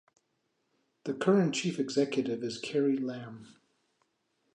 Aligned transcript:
The 1.03 1.13
current 1.13 1.53
Chief 1.53 1.79
Executive 1.79 2.43
is 2.43 2.57
Carrie 2.57 2.97
Lam. 2.97 3.57